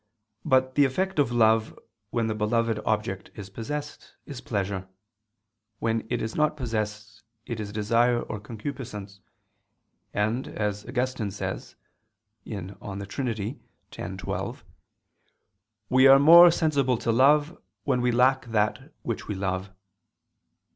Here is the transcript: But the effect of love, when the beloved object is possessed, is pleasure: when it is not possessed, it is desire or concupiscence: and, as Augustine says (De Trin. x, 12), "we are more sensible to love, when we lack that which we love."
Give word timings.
But 0.43 0.73
the 0.73 0.83
effect 0.83 1.19
of 1.19 1.31
love, 1.31 1.77
when 2.09 2.25
the 2.25 2.33
beloved 2.33 2.79
object 2.87 3.29
is 3.35 3.51
possessed, 3.51 4.15
is 4.25 4.41
pleasure: 4.41 4.87
when 5.77 6.07
it 6.09 6.23
is 6.23 6.33
not 6.35 6.57
possessed, 6.57 7.21
it 7.45 7.59
is 7.59 7.71
desire 7.71 8.19
or 8.23 8.39
concupiscence: 8.39 9.19
and, 10.11 10.47
as 10.47 10.87
Augustine 10.87 11.29
says 11.29 11.75
(De 12.45 13.05
Trin. 13.05 13.59
x, 13.95 14.17
12), 14.23 14.65
"we 15.89 16.07
are 16.07 16.17
more 16.17 16.49
sensible 16.49 16.97
to 16.97 17.11
love, 17.11 17.55
when 17.83 18.01
we 18.01 18.11
lack 18.11 18.45
that 18.47 18.91
which 19.03 19.27
we 19.27 19.35
love." 19.35 19.69